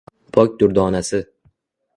Pok 0.37 0.49
durdonasi 0.63 1.19